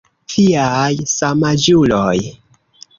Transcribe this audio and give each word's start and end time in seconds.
Viaj 0.35 0.97
samaĝuloj. 1.13 2.17